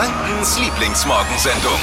Frankens 0.00 0.58
Lieblingsmorgensendung. 0.58 1.78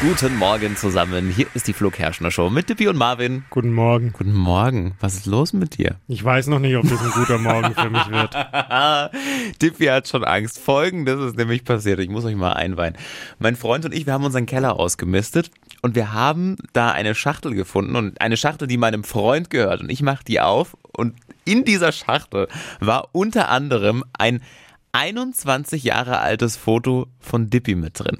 Guten 0.00 0.36
Morgen 0.36 0.76
zusammen. 0.76 1.28
Hier 1.30 1.46
ist 1.54 1.66
die 1.66 1.72
Flo 1.72 1.90
Kerschner 1.90 2.30
Show 2.30 2.50
mit 2.50 2.68
Dippi 2.68 2.86
und 2.86 2.96
Marvin. 2.96 3.42
Guten 3.50 3.72
Morgen. 3.72 4.12
Guten 4.12 4.32
Morgen. 4.32 4.94
Was 5.00 5.14
ist 5.14 5.26
los 5.26 5.52
mit 5.52 5.76
dir? 5.76 5.96
Ich 6.06 6.22
weiß 6.22 6.46
noch 6.46 6.60
nicht, 6.60 6.76
ob 6.76 6.88
das 6.88 7.02
ein 7.02 7.10
guter 7.10 7.38
Morgen 7.38 7.74
für 7.74 7.90
mich 7.90 8.08
wird. 8.08 8.32
Dippi 9.62 9.86
hat 9.86 10.06
schon 10.06 10.22
Angst. 10.22 10.60
Folgendes 10.60 11.18
ist 11.20 11.36
nämlich 11.36 11.64
passiert. 11.64 11.98
Ich 11.98 12.10
muss 12.10 12.24
euch 12.24 12.36
mal 12.36 12.52
einweihen. 12.52 12.96
Mein 13.40 13.56
Freund 13.56 13.84
und 13.84 13.92
ich, 13.92 14.06
wir 14.06 14.12
haben 14.12 14.24
unseren 14.24 14.46
Keller 14.46 14.78
ausgemistet 14.78 15.50
und 15.80 15.96
wir 15.96 16.12
haben 16.12 16.58
da 16.74 16.92
eine 16.92 17.16
Schachtel 17.16 17.54
gefunden 17.54 17.96
und 17.96 18.20
eine 18.20 18.36
Schachtel, 18.36 18.68
die 18.68 18.76
meinem 18.76 19.02
Freund 19.02 19.50
gehört. 19.50 19.80
Und 19.80 19.90
ich 19.90 20.02
mache 20.02 20.22
die 20.24 20.40
auf 20.40 20.76
und 20.96 21.14
in 21.44 21.64
dieser 21.64 21.92
Schachtel 21.92 22.48
war 22.80 23.08
unter 23.12 23.48
anderem 23.48 24.04
ein 24.18 24.42
21 24.92 25.84
Jahre 25.84 26.18
altes 26.18 26.56
Foto 26.56 27.06
von 27.18 27.48
Dippi 27.48 27.74
mit 27.74 27.98
drin. 27.98 28.18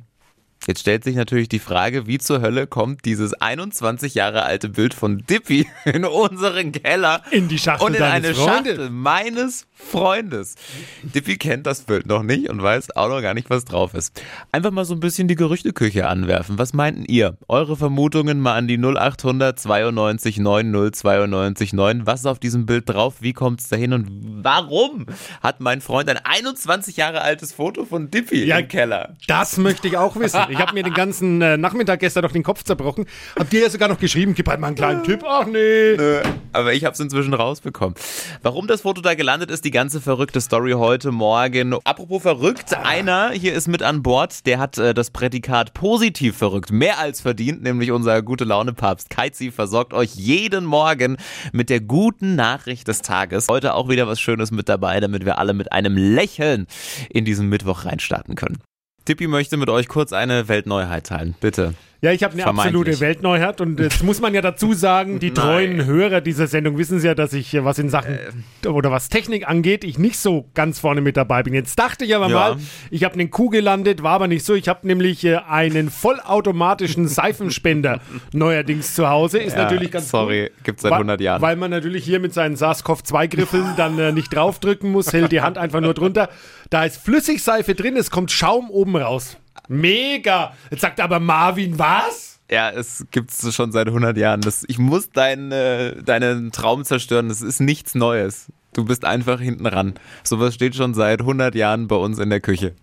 Jetzt 0.66 0.80
stellt 0.80 1.02
sich 1.02 1.16
natürlich 1.16 1.48
die 1.48 1.58
Frage, 1.58 2.06
wie 2.06 2.18
zur 2.18 2.40
Hölle 2.40 2.68
kommt 2.68 3.04
dieses 3.04 3.34
21 3.34 4.14
Jahre 4.14 4.44
alte 4.44 4.68
Bild 4.68 4.94
von 4.94 5.18
Dippy 5.28 5.66
in 5.84 6.04
unseren 6.04 6.70
Keller 6.70 7.22
In 7.32 7.48
die 7.48 7.58
Schachtel 7.58 7.86
und 7.86 7.94
in 7.96 8.02
eine 8.02 8.32
Freundes. 8.32 8.44
Schachtel 8.44 8.90
meines 8.90 9.66
Freundes. 9.74 10.54
Dippy 11.02 11.36
kennt 11.36 11.66
das 11.66 11.80
Bild 11.82 12.06
noch 12.06 12.22
nicht 12.22 12.48
und 12.48 12.62
weiß 12.62 12.94
auch 12.96 13.08
noch 13.08 13.20
gar 13.20 13.34
nicht, 13.34 13.50
was 13.50 13.64
drauf 13.64 13.94
ist. 13.94 14.22
Einfach 14.52 14.70
mal 14.70 14.84
so 14.84 14.94
ein 14.94 15.00
bisschen 15.00 15.26
die 15.26 15.34
Gerüchteküche 15.34 16.06
anwerfen. 16.06 16.58
Was 16.58 16.72
meinten 16.72 17.04
ihr? 17.06 17.36
Eure 17.48 17.76
Vermutungen 17.76 18.38
mal 18.40 18.54
an 18.54 18.68
die 18.68 18.78
0800 18.78 19.58
92 19.58 20.38
90 20.38 20.94
92 20.94 21.72
9. 21.72 22.06
Was 22.06 22.20
ist 22.20 22.26
auf 22.26 22.38
diesem 22.38 22.66
Bild 22.66 22.88
drauf? 22.88 23.16
Wie 23.20 23.32
kommt 23.32 23.60
es 23.60 23.68
dahin 23.68 23.92
und 23.92 24.06
warum 24.44 25.06
hat 25.42 25.60
mein 25.60 25.80
Freund 25.80 26.08
ein 26.08 26.18
21 26.18 26.96
Jahre 26.96 27.22
altes 27.22 27.52
Foto 27.52 27.84
von 27.84 28.10
Dippy 28.12 28.44
Ja, 28.44 28.58
im 28.58 28.68
Keller? 28.68 29.16
Das 29.26 29.56
möchte 29.56 29.88
ich 29.88 29.96
auch 29.96 30.14
wissen. 30.14 30.40
Ich 30.52 30.58
habe 30.58 30.74
mir 30.74 30.82
den 30.82 30.92
ganzen 30.92 31.40
äh, 31.40 31.56
Nachmittag 31.56 32.00
gestern 32.00 32.22
noch 32.22 32.32
den 32.32 32.42
Kopf 32.42 32.62
zerbrochen. 32.62 33.06
Habt 33.38 33.52
ihr 33.54 33.60
ja 33.60 33.70
sogar 33.70 33.88
noch 33.88 33.98
geschrieben, 33.98 34.34
gib 34.34 34.48
halt 34.48 34.60
mal 34.60 34.66
einen 34.66 34.76
kleinen 34.76 35.02
Tipp. 35.02 35.24
Ach 35.26 35.46
nee. 35.46 35.96
Nö, 35.96 36.20
aber 36.52 36.74
ich 36.74 36.84
habe 36.84 36.92
es 36.92 37.00
inzwischen 37.00 37.32
rausbekommen. 37.32 37.94
Warum 38.42 38.66
das 38.66 38.82
Foto 38.82 39.00
da 39.00 39.14
gelandet 39.14 39.50
ist, 39.50 39.64
die 39.64 39.70
ganze 39.70 40.00
verrückte 40.00 40.40
Story 40.40 40.72
heute 40.72 41.10
Morgen. 41.10 41.74
Apropos 41.84 42.22
verrückt, 42.22 42.74
einer 42.76 43.30
hier 43.30 43.54
ist 43.54 43.66
mit 43.66 43.82
an 43.82 44.02
Bord, 44.02 44.46
der 44.46 44.58
hat 44.58 44.76
äh, 44.78 44.92
das 44.92 45.10
Prädikat 45.10 45.72
positiv 45.72 46.36
verrückt, 46.36 46.70
mehr 46.70 46.98
als 46.98 47.20
verdient, 47.22 47.62
nämlich 47.62 47.90
unser 47.90 48.20
gute 48.22 48.44
Laune 48.44 48.74
Papst 48.74 49.08
Keizi 49.10 49.50
versorgt 49.50 49.94
euch 49.94 50.14
jeden 50.14 50.64
Morgen 50.64 51.16
mit 51.52 51.70
der 51.70 51.80
guten 51.80 52.36
Nachricht 52.36 52.88
des 52.88 53.00
Tages. 53.00 53.48
Heute 53.48 53.74
auch 53.74 53.88
wieder 53.88 54.06
was 54.06 54.20
Schönes 54.20 54.50
mit 54.50 54.68
dabei, 54.68 55.00
damit 55.00 55.24
wir 55.24 55.38
alle 55.38 55.54
mit 55.54 55.72
einem 55.72 55.96
Lächeln 55.96 56.66
in 57.08 57.24
diesen 57.24 57.48
Mittwoch 57.48 57.84
reinstarten 57.84 58.34
können. 58.34 58.58
Tippi 59.04 59.26
möchte 59.26 59.56
mit 59.56 59.68
euch 59.68 59.88
kurz 59.88 60.12
eine 60.12 60.48
Weltneuheit 60.48 61.06
teilen. 61.06 61.34
Bitte. 61.40 61.74
Ja, 62.04 62.10
ich 62.10 62.24
habe 62.24 62.32
eine 62.34 62.44
absolute 62.48 62.98
Weltneuheit 62.98 63.60
und 63.60 63.78
jetzt 63.78 64.02
muss 64.02 64.20
man 64.20 64.34
ja 64.34 64.40
dazu 64.40 64.72
sagen, 64.72 65.20
die 65.20 65.30
treuen 65.34 65.84
Hörer 65.84 66.20
dieser 66.20 66.48
Sendung 66.48 66.76
wissen 66.76 67.00
ja, 67.00 67.14
dass 67.14 67.32
ich, 67.32 67.54
äh, 67.54 67.64
was 67.64 67.78
in 67.78 67.90
Sachen 67.90 68.18
Äh. 68.64 68.66
oder 68.66 68.90
was 68.90 69.08
Technik 69.08 69.48
angeht, 69.48 69.84
ich 69.84 70.00
nicht 70.00 70.18
so 70.18 70.48
ganz 70.54 70.80
vorne 70.80 71.00
mit 71.00 71.16
dabei 71.16 71.44
bin. 71.44 71.54
Jetzt 71.54 71.78
dachte 71.78 72.04
ich 72.04 72.16
aber 72.16 72.26
Ja. 72.28 72.34
mal, 72.34 72.56
ich 72.90 73.04
habe 73.04 73.14
einen 73.14 73.30
Kuh 73.30 73.50
gelandet, 73.50 74.02
war 74.02 74.14
aber 74.14 74.26
nicht 74.26 74.44
so. 74.44 74.54
Ich 74.54 74.66
habe 74.68 74.84
nämlich 74.84 75.24
äh, 75.24 75.36
einen 75.48 75.90
vollautomatischen 75.90 77.06
Seifenspender 77.06 78.00
neuerdings 78.32 78.94
zu 78.96 79.08
Hause. 79.08 79.38
Ist 79.38 79.54
Ja, 79.56 79.62
natürlich 79.62 79.92
ganz 79.92 80.10
sorry, 80.10 80.50
cool. 80.50 80.50
gibt's 80.64 80.82
seit 80.82 80.90
Wa- 80.90 80.96
100 80.96 81.20
Jahren. 81.20 81.40
Weil 81.40 81.54
man 81.54 81.70
natürlich 81.70 82.04
hier 82.04 82.18
mit 82.18 82.34
seinen 82.34 82.56
SARS-CoV-2-Griffeln 82.56 83.74
dann 83.76 83.96
äh, 84.00 84.10
nicht 84.10 84.34
draufdrücken 84.34 84.90
muss, 84.90 85.12
hält 85.12 85.30
die 85.30 85.40
Hand 85.40 85.56
einfach 85.56 85.80
nur 85.80 85.94
drunter. 85.94 86.30
Da 86.68 86.84
ist 86.84 86.96
Flüssigseife 86.96 87.76
drin, 87.76 87.96
es 87.96 88.10
kommt 88.10 88.32
Schaum 88.32 88.70
oben 88.70 88.96
raus. 88.96 89.36
Mega! 89.68 90.54
Jetzt 90.70 90.80
sagt 90.80 91.00
aber 91.00 91.20
Marvin, 91.20 91.78
was? 91.78 92.40
Ja, 92.50 92.70
es 92.70 93.06
gibt's 93.10 93.54
schon 93.54 93.72
seit 93.72 93.86
100 93.86 94.16
Jahren. 94.16 94.42
Das, 94.42 94.64
ich 94.68 94.78
muss 94.78 95.10
deinen, 95.10 95.52
äh, 95.52 96.02
deinen 96.02 96.52
Traum 96.52 96.84
zerstören. 96.84 97.28
Das 97.28 97.40
ist 97.40 97.60
nichts 97.60 97.94
Neues. 97.94 98.52
Du 98.74 98.84
bist 98.84 99.04
einfach 99.04 99.40
hinten 99.40 99.66
ran. 99.66 99.94
Sowas 100.22 100.54
steht 100.54 100.74
schon 100.74 100.94
seit 100.94 101.20
100 101.20 101.54
Jahren 101.54 101.88
bei 101.88 101.96
uns 101.96 102.18
in 102.18 102.30
der 102.30 102.40
Küche. 102.40 102.74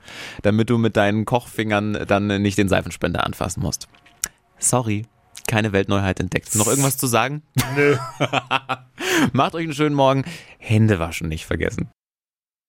Damit 0.44 0.70
du 0.70 0.78
mit 0.78 0.98
deinen 0.98 1.26
Kochfingern 1.26 2.06
dann 2.08 2.42
nicht 2.42 2.58
den 2.58 2.70
Seifenspender 2.70 3.26
anfassen 3.26 3.62
musst. 3.62 3.88
Sorry, 4.60 5.06
keine 5.48 5.72
Weltneuheit 5.72 6.20
entdeckt. 6.20 6.54
Noch 6.56 6.68
irgendwas 6.68 6.98
zu 6.98 7.08
sagen? 7.08 7.42
Nö. 7.76 7.98
Macht 9.34 9.56
euch 9.56 9.64
einen 9.64 9.74
schönen 9.74 9.96
Morgen. 9.96 10.26
Hände 10.58 11.00
waschen 11.00 11.28
nicht 11.28 11.46
vergessen. 11.46 11.90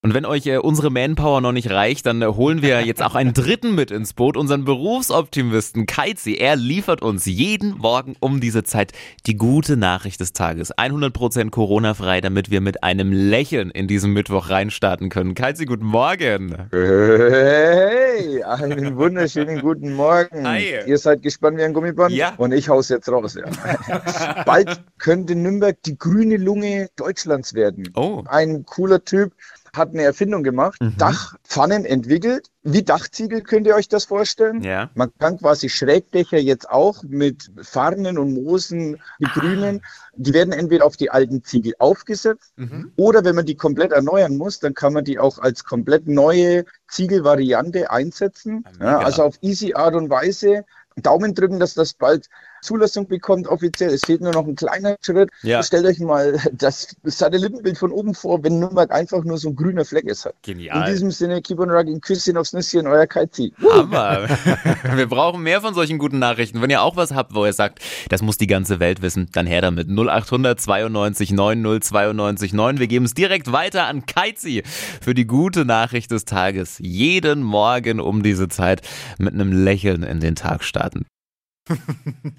Und 0.02 0.14
wenn 0.14 0.24
euch 0.24 0.46
äh, 0.46 0.56
unsere 0.56 0.88
Manpower 0.88 1.42
noch 1.42 1.52
nicht 1.52 1.68
reicht, 1.68 2.06
dann 2.06 2.22
äh, 2.22 2.26
holen 2.26 2.62
wir 2.62 2.80
jetzt 2.86 3.02
auch 3.02 3.14
einen 3.14 3.34
dritten 3.34 3.74
mit 3.74 3.90
ins 3.90 4.14
Boot, 4.14 4.38
unseren 4.38 4.64
Berufsoptimisten 4.64 5.84
Keizi. 5.84 6.36
Er 6.36 6.56
liefert 6.56 7.02
uns 7.02 7.26
jeden 7.26 7.76
Morgen 7.76 8.16
um 8.18 8.40
diese 8.40 8.64
Zeit 8.64 8.92
die 9.26 9.36
gute 9.36 9.76
Nachricht 9.76 10.18
des 10.20 10.32
Tages. 10.32 10.72
100% 10.74 11.50
Corona-frei, 11.50 12.22
damit 12.22 12.50
wir 12.50 12.62
mit 12.62 12.82
einem 12.82 13.12
Lächeln 13.12 13.70
in 13.70 13.88
diesen 13.88 14.14
Mittwoch 14.14 14.48
reinstarten 14.48 15.10
können. 15.10 15.34
Keizi, 15.34 15.66
guten 15.66 15.84
Morgen. 15.84 16.56
Hey, 16.70 18.42
einen 18.42 18.96
wunderschönen 18.96 19.60
guten 19.60 19.92
Morgen. 19.92 20.48
Hi. 20.48 20.76
Ihr 20.86 20.96
seid 20.96 21.22
gespannt 21.22 21.58
wie 21.58 21.62
ein 21.62 21.74
Gummiband 21.74 22.14
Ja. 22.14 22.32
und 22.38 22.52
ich 22.52 22.70
hau's 22.70 22.88
jetzt 22.88 23.10
raus. 23.10 23.34
Ja. 23.36 24.44
Bald 24.46 24.82
könnte 24.96 25.34
Nürnberg 25.34 25.76
die 25.82 25.98
grüne 25.98 26.38
Lunge 26.38 26.88
Deutschlands 26.96 27.52
werden. 27.52 27.90
Oh. 27.94 28.24
Ein 28.26 28.64
cooler 28.64 29.04
Typ 29.04 29.34
hat 29.74 29.90
eine 29.90 30.02
Erfindung 30.02 30.42
gemacht, 30.42 30.80
Mhm. 30.80 30.96
Dachpfannen 30.98 31.84
entwickelt. 31.84 32.48
Wie 32.62 32.82
Dachziegel 32.82 33.40
könnt 33.40 33.66
ihr 33.66 33.74
euch 33.74 33.88
das 33.88 34.04
vorstellen? 34.04 34.62
Ja. 34.62 34.90
Man 34.94 35.10
kann 35.18 35.38
quasi 35.38 35.68
Schrägdächer 35.68 36.38
jetzt 36.38 36.68
auch 36.68 37.02
mit 37.04 37.50
Farnen 37.62 38.18
und 38.18 38.34
Moosen 38.34 39.00
begrünen. 39.18 39.82
Die 40.16 40.34
werden 40.34 40.52
entweder 40.52 40.84
auf 40.84 40.96
die 40.96 41.10
alten 41.10 41.42
Ziegel 41.42 41.72
aufgesetzt 41.78 42.52
Mhm. 42.56 42.92
oder 42.96 43.24
wenn 43.24 43.34
man 43.36 43.46
die 43.46 43.56
komplett 43.56 43.92
erneuern 43.92 44.36
muss, 44.36 44.58
dann 44.60 44.74
kann 44.74 44.92
man 44.92 45.04
die 45.04 45.18
auch 45.18 45.38
als 45.38 45.64
komplett 45.64 46.06
neue 46.06 46.64
Ziegelvariante 46.88 47.90
einsetzen. 47.90 48.64
mega. 48.78 48.84
Ja, 48.92 48.98
also 48.98 49.22
auf 49.22 49.38
easy 49.42 49.72
Art 49.74 49.94
und 49.94 50.10
Weise. 50.10 50.64
Daumen 50.96 51.34
drücken, 51.34 51.58
dass 51.60 51.74
das 51.74 51.94
bald 51.94 52.28
Zulassung 52.62 53.06
bekommt 53.06 53.46
offiziell. 53.46 53.90
Es 53.90 54.04
fehlt 54.04 54.20
nur 54.20 54.32
noch 54.32 54.46
ein 54.46 54.56
kleiner 54.56 54.96
Schritt. 55.02 55.30
Ja. 55.42 55.62
Stellt 55.62 55.86
euch 55.86 55.98
mal 55.98 56.38
das 56.52 56.94
Satellitenbild 57.04 57.78
von 57.78 57.92
oben 57.92 58.14
vor, 58.14 58.42
wenn 58.42 58.58
Nürnberg 58.58 58.90
einfach 58.90 59.24
nur 59.24 59.38
so 59.38 59.50
ein 59.50 59.56
grüner 59.56 59.84
Fleck 59.84 60.04
ist. 60.04 60.26
In 60.26 60.32
Genial. 60.42 60.90
diesem 60.90 61.10
Sinne, 61.10 61.42
keep 61.42 61.58
on 61.58 61.70
rocking, 61.70 62.00
Küsschen 62.00 62.36
aufs 62.36 62.52
Nüsschen, 62.52 62.86
euer 62.86 63.06
Kaizi. 63.06 63.52
Hammer. 63.70 64.28
Wir 64.94 65.06
brauchen 65.06 65.42
mehr 65.42 65.60
von 65.60 65.74
solchen 65.74 65.98
guten 65.98 66.18
Nachrichten. 66.18 66.60
Wenn 66.62 66.70
ihr 66.70 66.82
auch 66.82 66.96
was 66.96 67.12
habt, 67.14 67.34
wo 67.34 67.44
ihr 67.46 67.52
sagt, 67.52 67.80
das 68.08 68.22
muss 68.22 68.38
die 68.38 68.46
ganze 68.46 68.80
Welt 68.80 69.02
wissen, 69.02 69.28
dann 69.32 69.46
her 69.46 69.60
damit. 69.60 69.88
0800 69.88 70.60
92 70.60 71.32
90 71.32 71.82
92 71.82 72.52
9. 72.52 72.78
Wir 72.78 72.86
geben 72.86 73.04
es 73.04 73.14
direkt 73.14 73.52
weiter 73.52 73.86
an 73.86 74.06
Keizi 74.06 74.62
für 75.00 75.14
die 75.14 75.26
gute 75.26 75.64
Nachricht 75.64 76.10
des 76.10 76.24
Tages. 76.24 76.76
Jeden 76.78 77.42
Morgen 77.42 78.00
um 78.00 78.22
diese 78.22 78.48
Zeit 78.48 78.82
mit 79.18 79.34
einem 79.34 79.52
Lächeln 79.52 80.02
in 80.02 80.20
den 80.20 80.34
Tag 80.34 80.64
starten. 80.64 81.06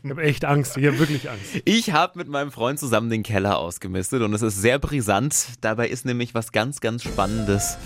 Ich 0.03 0.09
habe 0.09 0.24
echt 0.24 0.46
Angst. 0.46 0.78
Ich 0.78 0.86
habe 0.86 1.00
wirklich 1.00 1.30
Angst. 1.30 1.62
Ich 1.66 1.92
habe 1.92 2.18
mit 2.18 2.28
meinem 2.28 2.52
Freund 2.52 2.80
zusammen 2.80 3.09
den 3.09 3.24
Keller 3.24 3.58
ausgemistet 3.58 4.22
und 4.22 4.34
es 4.34 4.42
ist 4.42 4.62
sehr 4.62 4.80
brisant. 4.80 5.47
Dabei 5.62 5.88
ist 5.88 6.06
nämlich 6.06 6.36
was 6.36 6.52
ganz, 6.52 6.81
ganz 6.81 7.03
Spannendes 7.03 7.78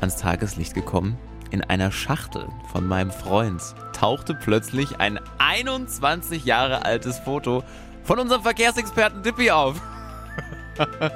ans 0.00 0.16
Tageslicht 0.16 0.74
gekommen. 0.74 1.18
In 1.50 1.62
einer 1.62 1.92
Schachtel 1.92 2.48
von 2.70 2.86
meinem 2.86 3.10
Freund 3.10 3.60
tauchte 3.92 4.34
plötzlich 4.34 4.96
ein 4.98 5.18
21 5.38 6.44
Jahre 6.44 6.84
altes 6.84 7.18
Foto 7.18 7.62
von 8.04 8.18
unserem 8.18 8.42
Verkehrsexperten 8.42 9.22
Dippy 9.22 9.50
auf. 9.50 9.80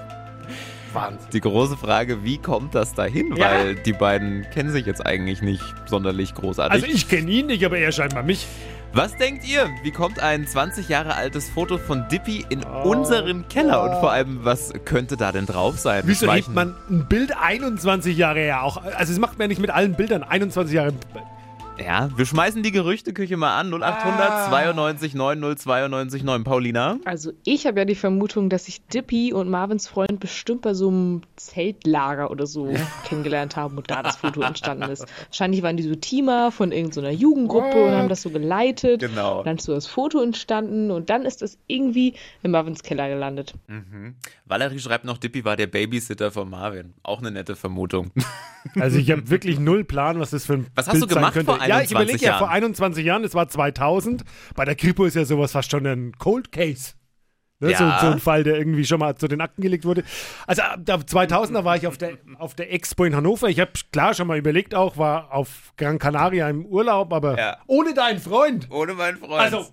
Wahnsinn. 0.93 1.31
Die 1.33 1.41
große 1.41 1.77
Frage, 1.77 2.25
wie 2.25 2.39
kommt 2.39 2.75
das 2.75 2.95
dahin? 2.95 3.35
Ja. 3.37 3.51
Weil 3.51 3.75
die 3.77 3.93
beiden 3.93 4.47
kennen 4.53 4.71
sich 4.71 4.87
jetzt 4.87 5.05
eigentlich 5.05 5.43
nicht 5.43 5.63
sonderlich 5.87 6.35
großartig. 6.35 6.83
Also 6.83 6.95
ich 6.95 7.09
kenne 7.09 7.31
ihn 7.31 7.47
nicht, 7.47 7.65
aber 7.65 7.79
er 7.79 7.93
scheinbar 7.93 8.23
mich. 8.23 8.47
Was 8.97 9.15
denkt 9.15 9.47
ihr? 9.47 9.69
Wie 9.83 9.91
kommt 9.91 10.21
ein 10.21 10.47
20 10.47 10.89
Jahre 10.89 11.15
altes 11.17 11.51
Foto 11.51 11.77
von 11.77 12.09
Dippy 12.09 12.47
in 12.49 12.65
Oh. 12.65 12.89
unseren 12.93 13.47
Keller? 13.47 13.83
Und 13.83 14.01
vor 14.01 14.11
allem, 14.11 14.39
was 14.43 14.73
könnte 14.87 15.19
da 15.19 15.33
denn 15.33 15.45
drauf 15.45 15.79
sein? 15.79 16.03
Wieso 16.07 16.33
hebt 16.33 16.49
man 16.49 16.75
ein 16.89 17.05
Bild 17.07 17.37
21 17.39 18.17
Jahre 18.17 18.39
her? 18.41 18.63
Auch, 18.63 18.83
also 18.83 19.13
das 19.13 19.19
macht 19.19 19.33
man 19.39 19.45
ja 19.45 19.49
nicht 19.49 19.61
mit 19.61 19.69
allen 19.69 19.93
Bildern 19.97 20.23
21 20.23 20.75
Jahre. 20.75 20.95
Ja, 21.79 22.09
wir 22.17 22.25
schmeißen 22.25 22.63
die 22.63 22.73
Gerüchteküche 22.73 23.37
mal 23.37 23.59
an. 23.61 23.69
0800 23.71 24.31
Ah. 24.31 24.49
92 24.49 25.15
90 25.15 25.59
92 25.63 26.23
9. 26.25 26.43
Paulina? 26.43 26.97
Also 27.05 27.33
ich 27.45 27.67
habe 27.67 27.79
ja 27.81 27.85
die 27.85 27.95
Vermutung, 27.95 28.49
dass 28.49 28.65
sich 28.65 28.87
Dippy 28.87 29.35
und 29.35 29.51
Marvins 29.51 29.87
Freund 29.87 30.19
bestimmt 30.19 30.63
bei 30.63 30.73
so 30.73 30.89
einem 30.89 31.21
Zeltlager 31.37 32.31
oder 32.31 32.47
so 32.47 32.73
kennengelernt 33.07 33.57
haben 33.57 33.77
und 33.77 33.91
da 33.91 34.03
das 34.03 34.17
Foto 34.17 34.41
entstanden 34.41 34.91
ist. 34.91 35.05
Wahrscheinlich 35.29 35.63
waren 35.63 35.77
die 35.77 35.83
so 35.83 35.95
Teamer 35.95 36.51
von 36.51 36.73
irgendeiner 36.73 37.11
Jugendgruppe 37.11 37.85
und 37.85 37.93
haben 37.93 38.09
das 38.09 38.23
so 38.23 38.31
geleitet. 38.31 39.01
Genau. 39.03 39.41
Und 39.41 39.47
dann 39.47 39.57
ist 39.57 39.65
so 39.65 39.75
das 39.75 39.87
Foto 39.87 40.23
entstanden 40.23 40.91
und 40.91 41.11
dann 41.11 41.27
ist 41.27 41.43
es 41.43 41.59
irgendwie 41.67 42.15
in 42.43 42.53
Marvins 42.53 42.83
Keller 42.83 43.09
gelandet. 43.11 43.53
Valerie 44.47 44.79
schreibt 44.79 45.05
noch, 45.05 45.19
Dippy 45.19 45.45
war 45.45 45.57
der 45.57 45.67
Babysitter 45.67 46.31
von 46.31 46.49
Marvin. 46.49 46.95
Auch 47.03 47.19
eine 47.21 47.31
nette 47.31 47.55
Vermutung. 47.55 48.13
Also 48.81 48.99
ich 48.99 49.11
habe 49.13 49.29
wirklich 49.31 49.59
null 49.61 49.85
Plan, 49.85 50.19
was 50.19 50.31
das 50.31 50.47
für 50.47 50.55
ein 50.55 50.67
Was 50.75 50.87
hast 50.89 50.95
Bild 50.95 51.05
du 51.05 51.09
sein 51.09 51.15
gemacht 51.21 51.35
könnte. 51.35 51.53
vor 51.53 51.61
Ja, 51.69 51.81
ich 51.81 51.91
21 51.91 51.93
überlege 51.93 52.25
ja, 52.27 52.39
vor 52.39 52.47
Jahren? 52.49 52.57
21 52.65 53.05
Jahren, 53.05 53.23
das 53.23 53.35
war 53.35 53.49
2000. 53.49 54.25
Bei 54.55 54.65
der 54.65 54.75
Kripo 54.75 55.05
ist 55.05 55.15
ja 55.15 55.25
sowas 55.25 55.53
fast 55.53 55.71
schon 55.71 55.87
ein 55.87 56.13
Cold 56.19 56.53
Case. 56.53 56.95
Ne, 57.59 57.71
Ja. 57.71 57.79
so, 58.01 58.07
so 58.07 58.13
ein 58.13 58.19
Fall, 58.21 58.45
der 58.45 58.57
irgendwie 58.59 58.85
schon 58.85 58.99
mal 59.01 59.17
zu 59.17 59.29
den 59.29 59.41
Akten 59.41 59.63
gelegt 59.63 59.85
wurde. 59.87 60.05
Also 60.47 60.61
ab 60.63 60.81
da 60.85 61.07
2000, 61.07 61.57
da 61.57 61.65
war 61.65 61.75
ich 61.77 61.87
auf 61.87 61.97
der, 61.97 62.19
auf 62.39 62.55
der 62.55 62.71
Expo 62.73 63.05
in 63.05 63.17
Hannover. 63.17 63.49
Ich 63.49 63.61
habe 63.61 63.71
klar 63.93 64.13
schon 64.13 64.27
mal 64.27 64.37
überlegt 64.37 64.75
auch, 64.75 64.99
war 64.99 65.33
auf 65.33 65.73
Gran 65.79 65.99
Canaria 65.99 66.51
im 66.51 66.67
Urlaub, 66.67 67.13
aber 67.15 67.39
Ja. 67.39 67.57
ohne 67.67 67.95
deinen 67.95 68.19
Freund. 68.19 68.69
Ohne 68.71 68.93
meinen 68.93 69.17
Freund. 69.17 69.41
Also, 69.41 69.67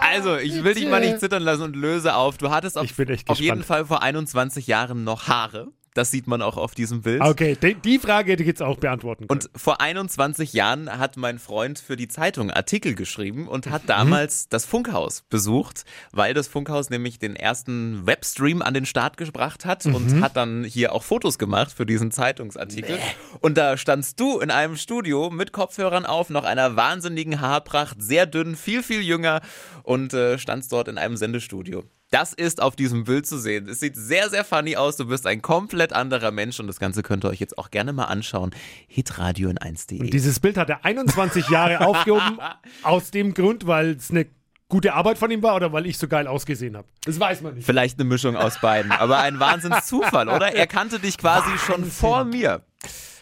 Also, 0.00 0.36
ich 0.36 0.62
will 0.62 0.74
dich 0.74 0.86
mal 0.88 1.00
nicht 1.00 1.20
zittern 1.20 1.42
lassen 1.42 1.62
und 1.62 1.76
löse 1.76 2.14
auf. 2.14 2.38
Du 2.38 2.50
hattest 2.50 2.78
auf, 2.78 2.86
auf 3.28 3.38
jeden. 3.40 3.62
Fall 3.62 3.86
vor 3.86 4.02
21 4.02 4.66
Jahren 4.66 5.04
noch 5.04 5.26
Haare. 5.28 5.68
Das 5.96 6.10
sieht 6.10 6.26
man 6.26 6.42
auch 6.42 6.56
auf 6.56 6.74
diesem 6.74 7.02
Bild. 7.02 7.20
okay, 7.22 7.56
die, 7.60 7.74
die 7.74 7.98
Frage 7.98 8.32
hätte 8.32 8.42
ich 8.42 8.46
jetzt 8.48 8.62
auch 8.62 8.76
beantworten 8.78 9.26
können. 9.26 9.40
Und 9.40 9.50
vor 9.56 9.80
21 9.80 10.52
Jahren 10.52 10.98
hat 10.98 11.16
mein 11.16 11.38
Freund 11.38 11.78
für 11.78 11.96
die 11.96 12.08
Zeitung 12.08 12.50
Artikel 12.50 12.94
geschrieben 12.94 13.48
und 13.48 13.66
Mhm. 13.66 13.70
hat 13.70 13.82
damals 13.86 14.48
das 14.48 14.64
Funkhaus 14.66 15.22
besucht, 15.30 15.84
weil 16.12 16.34
das 16.34 16.48
Funkhaus 16.48 16.90
nämlich 16.90 17.18
den 17.18 17.34
ersten 17.36 18.06
Webstream 18.06 18.62
an 18.62 18.74
den 18.74 18.86
Start 18.86 19.16
gebracht 19.16 19.64
hat 19.64 19.84
Mhm. 19.86 19.94
und 19.94 20.20
hat 20.20 20.36
dann 20.36 20.64
hier 20.64 20.92
auch 20.92 21.02
Fotos 21.02 21.38
gemacht 21.38 21.72
für 21.72 21.86
diesen 21.86 22.10
Zeitungsartikel. 22.10 22.98
Und 23.40 23.56
da 23.56 23.76
standst 23.76 24.20
du 24.20 24.38
in 24.40 24.50
einem 24.50 24.76
Studio 24.76 25.30
mit 25.30 25.52
Kopfhörern 25.52 26.04
auf, 26.06 26.30
noch 26.30 26.44
einer 26.44 26.76
wahnsinnigen 26.76 27.40
Haarpracht, 27.40 28.02
sehr 28.02 28.26
dünn, 28.26 28.56
viel, 28.56 28.82
viel 28.82 29.00
jünger 29.00 29.40
und 29.82 30.12
äh, 30.12 30.38
standst 30.38 30.72
dort 30.72 30.88
in 30.88 30.98
einem 30.98 31.16
Sendestudio. 31.16 31.84
Das 32.10 32.32
ist 32.32 32.62
auf 32.62 32.76
diesem 32.76 33.04
Bild 33.04 33.26
zu 33.26 33.38
sehen. 33.38 33.68
Es 33.68 33.80
sieht 33.80 33.96
sehr, 33.96 34.30
sehr 34.30 34.44
funny 34.44 34.76
aus. 34.76 34.96
Du 34.96 35.06
bist 35.06 35.26
ein 35.26 35.42
komplett 35.42 35.92
anderer 35.92 36.30
Mensch 36.30 36.60
und 36.60 36.68
das 36.68 36.78
Ganze 36.78 37.02
könnt 37.02 37.24
ihr 37.24 37.30
euch 37.30 37.40
jetzt 37.40 37.58
auch 37.58 37.70
gerne 37.70 37.92
mal 37.92 38.04
anschauen. 38.04 38.54
Hitradio 38.86 39.48
in 39.48 39.58
1.de. 39.58 40.00
Und 40.00 40.14
dieses 40.14 40.38
Bild 40.38 40.56
hat 40.56 40.70
er 40.70 40.84
21 40.84 41.48
Jahre 41.48 41.80
aufgehoben, 41.86 42.38
aus 42.82 43.10
dem 43.10 43.34
Grund, 43.34 43.66
weil 43.66 43.96
es 43.96 44.10
eine 44.10 44.26
gute 44.68 44.94
Arbeit 44.94 45.18
von 45.18 45.30
ihm 45.30 45.42
war 45.42 45.56
oder 45.56 45.72
weil 45.72 45.86
ich 45.86 45.98
so 45.98 46.06
geil 46.06 46.28
ausgesehen 46.28 46.76
habe. 46.76 46.86
Das 47.04 47.18
weiß 47.18 47.40
man 47.42 47.54
nicht. 47.54 47.66
Vielleicht 47.66 47.98
eine 47.98 48.08
Mischung 48.08 48.36
aus 48.36 48.60
beiden, 48.60 48.92
aber 48.92 49.18
ein 49.18 49.40
Wahnsinnszufall, 49.40 50.28
oder? 50.28 50.54
Er 50.54 50.66
kannte 50.66 51.00
dich 51.00 51.18
quasi 51.18 51.58
schon 51.58 51.84
vor 51.84 52.24
mir. 52.24 52.62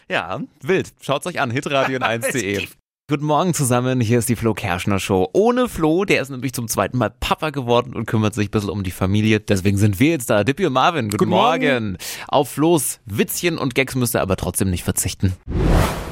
Ja, 0.09 0.41
wild. 0.61 0.93
Schaut's 1.01 1.25
euch 1.25 1.39
an, 1.39 1.49
hitradio 1.49 1.95
in 1.95 2.03
1.de. 2.03 2.67
Guten 3.07 3.25
Morgen 3.25 3.53
zusammen, 3.53 4.01
hier 4.01 4.17
ist 4.17 4.29
die 4.29 4.35
Flo 4.35 4.55
Kerschner 4.55 4.97
Show. 4.97 5.29
Ohne 5.31 5.69
Flo, 5.69 6.05
der 6.05 6.23
ist 6.23 6.31
nämlich 6.31 6.53
zum 6.53 6.67
zweiten 6.67 6.97
Mal 6.97 7.11
Papa 7.11 7.51
geworden 7.51 7.93
und 7.93 8.07
kümmert 8.07 8.33
sich 8.33 8.47
ein 8.47 8.49
bisschen 8.49 8.71
um 8.71 8.81
die 8.81 8.89
Familie. 8.89 9.39
Deswegen 9.39 9.77
sind 9.77 9.99
wir 9.99 10.09
jetzt 10.09 10.31
da. 10.31 10.43
Dippy 10.43 10.65
und 10.65 10.73
Marvin, 10.73 11.09
guten, 11.09 11.17
Guten 11.17 11.29
Morgen. 11.29 11.83
Morgen. 11.83 11.97
Auf 12.27 12.49
Flo's 12.49 13.01
Witzchen 13.05 13.59
und 13.59 13.75
Gags 13.75 13.93
müsst 13.93 14.15
ihr 14.15 14.23
aber 14.23 14.37
trotzdem 14.37 14.71
nicht 14.71 14.83
verzichten. 14.83 15.33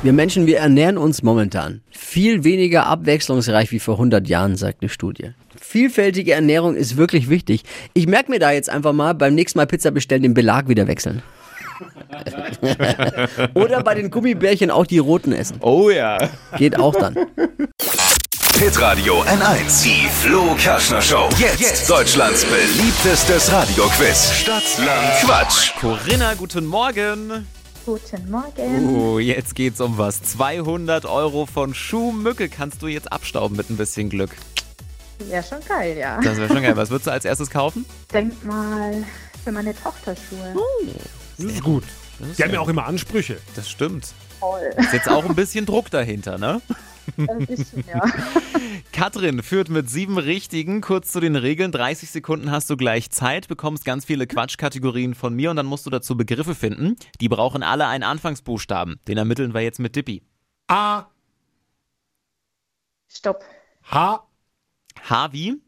Wir 0.04 0.14
Menschen, 0.14 0.46
wir 0.46 0.60
ernähren 0.60 1.00
uns 1.00 1.24
momentan 1.24 1.82
viel 1.90 2.44
weniger 2.44 2.86
abwechslungsreich 2.86 3.72
wie 3.72 3.80
vor 3.80 3.96
100 3.96 4.28
Jahren, 4.28 4.56
sagt 4.56 4.84
eine 4.84 4.90
Studie. 4.90 5.32
Vielfältige 5.60 6.34
Ernährung 6.34 6.76
ist 6.76 6.96
wirklich 6.96 7.28
wichtig. 7.28 7.64
Ich 7.96 8.06
merke 8.06 8.30
mir 8.30 8.38
da 8.38 8.52
jetzt 8.52 8.70
einfach 8.70 8.94
mal, 8.94 9.14
beim 9.14 9.34
nächsten 9.34 9.58
Mal 9.58 9.66
Pizza 9.66 9.90
bestellen, 9.90 10.22
den 10.22 10.36
Belag 10.36 10.68
wieder 10.68 10.86
wechseln. 10.86 11.24
Oder 13.54 13.84
bei 13.84 13.96
den 13.96 14.10
Gummibärchen 14.12 14.72
auch 14.72 14.86
die 14.86 15.00
roten 15.00 15.34
essen. 15.34 15.58
Oh 15.62 15.90
ja. 15.90 16.18
Geht 16.58 16.80
auch 16.80 16.96
dann. 16.96 17.16
Hitradio 18.60 19.24
N1. 19.24 19.84
Die 19.84 20.08
Flo 20.08 20.56
Kerschner 20.56 21.02
Show. 21.02 21.28
Jetzt, 21.38 21.90
Deutschlands 21.90 22.46
beliebtestes 22.46 23.52
Radioquiz. 23.52 24.32
Stadt, 24.32 24.64
Land, 24.78 25.22
Quatsch. 25.22 25.72
Corinna, 25.80 26.34
guten 26.36 26.66
Morgen. 26.66 27.48
Guten 27.86 28.32
Morgen. 28.32 28.96
Oh, 28.96 29.20
jetzt 29.20 29.56
geht's 29.56 29.82
um 29.82 29.98
was. 29.98 30.24
200 30.24 31.06
Euro 31.06 31.46
von 31.46 31.74
Schuhmücke 31.74 32.48
kannst 32.48 32.82
du 32.82 32.88
jetzt 32.88 33.12
abstauben 33.12 33.58
mit 33.58 33.70
ein 33.70 33.76
bisschen 33.76 34.10
Glück. 34.10 34.32
Wäre 35.20 35.44
schon 35.44 35.60
geil, 35.68 35.98
ja. 35.98 36.22
Das 36.22 36.38
wäre 36.38 36.48
schon 36.48 36.64
geil. 36.64 36.78
Was 36.78 36.90
würdest 36.90 37.08
du 37.08 37.12
als 37.12 37.26
erstes 37.26 37.50
kaufen? 37.50 37.86
Denk 38.14 38.44
mal 38.46 39.04
für 39.44 39.52
meine 39.52 39.76
Tochter 39.76 40.16
Schuhe. 40.16 40.54
Das 41.38 41.46
ist 41.46 41.64
gut. 41.64 41.84
Die 42.38 42.44
haben 42.44 42.54
ja 42.54 42.60
auch 42.60 42.70
immer 42.70 42.86
Ansprüche. 42.86 43.38
Das 43.56 43.70
stimmt. 43.70 44.14
Toll. 44.40 44.74
Ist 44.78 44.94
jetzt 44.94 45.10
auch 45.10 45.26
ein 45.26 45.36
bisschen 45.36 45.66
Druck 45.66 45.90
dahinter, 45.90 46.38
ne? 46.38 46.62
Ein 47.18 47.46
bisschen, 47.46 47.84
ja. 47.88 48.02
Katrin 48.94 49.44
führt 49.44 49.70
mit 49.70 49.90
sieben 49.90 50.18
Richtigen. 50.18 50.82
Kurz 50.82 51.12
zu 51.12 51.20
den 51.20 51.36
Regeln. 51.36 51.72
30 51.72 52.10
Sekunden 52.10 52.52
hast 52.52 52.70
du 52.70 52.78
gleich 52.78 53.10
Zeit, 53.10 53.48
bekommst 53.48 53.84
ganz 53.84 54.06
viele 54.06 54.28
Quatschkategorien 54.28 55.16
von 55.16 55.34
mir 55.34 55.50
und 55.50 55.58
dann 55.58 55.66
musst 55.66 55.86
du 55.86 55.90
dazu 55.90 56.16
Begriffe 56.16 56.56
finden. 56.56 56.96
Die 57.20 57.30
brauchen 57.30 57.64
alle 57.64 57.88
einen 57.88 58.04
Anfangsbuchstaben. 58.04 59.00
Den 59.08 59.18
ermitteln 59.18 59.54
wir 59.54 59.62
jetzt 59.62 59.80
mit 59.80 59.96
Dippy. 59.96 60.24
A, 60.68 61.08
Stopp. 63.14 63.44
H, 63.84 64.28
H 65.08 65.34
wie? 65.34 65.62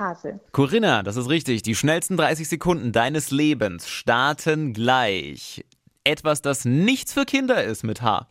Hase. 0.00 0.40
Corinna, 0.50 1.02
das 1.02 1.16
ist 1.16 1.28
richtig. 1.28 1.62
Die 1.62 1.74
schnellsten 1.76 2.16
30 2.16 2.48
Sekunden 2.48 2.90
deines 2.90 3.30
Lebens 3.30 3.88
starten 3.88 4.72
gleich. 4.72 5.64
Etwas, 6.02 6.40
das 6.40 6.64
nichts 6.64 7.12
für 7.12 7.26
Kinder 7.26 7.62
ist 7.62 7.84
mit 7.84 8.00
H. 8.00 8.26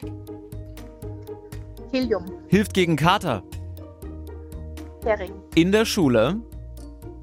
Helium. 1.91 2.25
Hilft 2.47 2.73
gegen 2.73 2.95
Kater. 2.95 3.43
Hering. 5.03 5.31
In 5.55 5.71
der 5.71 5.85
Schule. 5.85 6.41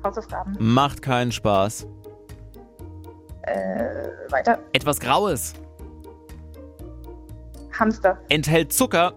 Hausaufgaben. 0.02 0.56
Macht 0.58 1.02
keinen 1.02 1.32
Spaß. 1.32 1.86
Äh, 3.42 3.84
weiter. 4.30 4.60
Etwas 4.72 5.00
Graues. 5.00 5.54
Hamster. 7.78 8.18
Enthält 8.28 8.72
Zucker. 8.72 9.14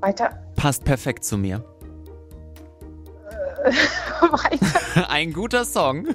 Weiter. 0.00 0.38
Passt 0.54 0.84
perfekt 0.84 1.24
zu 1.24 1.36
mir. 1.36 1.64
weiter. 4.20 5.10
Ein 5.10 5.32
guter 5.32 5.64
Song. 5.64 6.08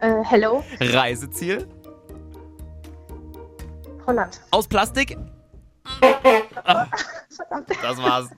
Äh, 0.00 0.22
hello. 0.24 0.64
Reiseziel. 0.80 1.66
Holland. 4.06 4.40
Aus 4.50 4.68
Plastik. 4.68 5.16
Verdammt. 6.00 7.70
Das 7.82 7.98
war's. 7.98 8.28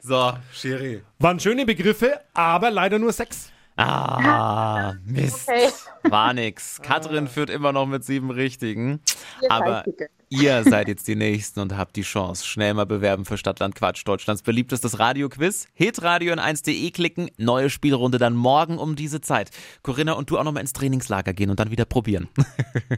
so, 0.00 0.32
Sherry. 0.52 1.02
waren 1.18 1.40
schöne 1.40 1.66
Begriffe, 1.66 2.20
aber 2.34 2.70
leider 2.70 2.98
nur 2.98 3.12
sechs. 3.12 3.50
Ah, 3.76 4.94
Mist. 5.04 5.48
Okay. 5.48 5.68
War 6.02 6.34
nix. 6.34 6.80
Katrin 6.82 7.28
führt 7.28 7.48
immer 7.48 7.72
noch 7.72 7.86
mit 7.86 8.04
sieben 8.04 8.30
Richtigen. 8.30 9.00
Ihr 9.40 9.50
Aber. 9.50 9.84
Ihr 10.28 10.64
seid 10.64 10.88
jetzt 10.88 11.08
die 11.08 11.16
Nächsten 11.16 11.60
und 11.60 11.76
habt 11.76 11.96
die 11.96 12.02
Chance. 12.02 12.46
Schnell 12.46 12.74
mal 12.74 12.86
bewerben 12.86 13.24
für 13.24 13.38
Stadtland 13.38 13.74
Quatsch, 13.74 14.06
Deutschlands 14.06 14.42
beliebtestes 14.42 14.98
Radioquiz. 14.98 15.68
Hitradio 15.74 16.32
in 16.32 16.40
1.de 16.40 16.90
klicken, 16.90 17.30
neue 17.36 17.70
Spielrunde 17.70 18.18
dann 18.18 18.34
morgen 18.34 18.78
um 18.78 18.96
diese 18.96 19.20
Zeit. 19.20 19.50
Corinna 19.82 20.12
und 20.12 20.30
du 20.30 20.38
auch 20.38 20.44
nochmal 20.44 20.62
ins 20.62 20.72
Trainingslager 20.72 21.32
gehen 21.32 21.50
und 21.50 21.60
dann 21.60 21.70
wieder 21.70 21.84
probieren. 21.84 22.28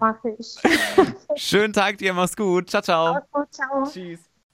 Mach 0.00 0.16
ich. 0.38 0.56
Schönen 1.36 1.72
Tag 1.72 1.98
dir, 1.98 2.14
mach's 2.14 2.36
gut. 2.36 2.70
Ciao, 2.70 2.82
ciao. 2.82 3.18
Oh, 3.32 3.42
ciao. 3.50 3.84
Tschüss. 3.90 4.29